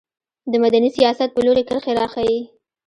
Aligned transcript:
د 0.51 0.53
مدني 0.63 0.89
سیاست 0.97 1.29
په 1.33 1.39
لوري 1.45 1.63
کرښې 1.69 1.91
راښيي. 1.99 2.39